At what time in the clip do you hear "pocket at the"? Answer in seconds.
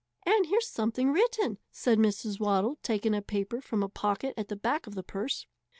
3.87-4.55